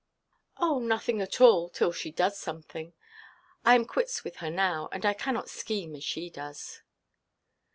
"Oh, 0.57 0.79
nothing 0.79 1.21
at 1.21 1.39
all, 1.39 1.69
till 1.69 1.91
she 1.91 2.09
does 2.09 2.35
something. 2.35 2.93
I 3.63 3.75
am 3.75 3.85
quits 3.85 4.23
with 4.23 4.37
her 4.37 4.49
now; 4.49 4.89
and 4.91 5.05
I 5.05 5.13
cannot 5.13 5.47
scheme 5.47 5.95
as 5.95 6.03
she 6.03 6.31
does." 6.31 6.81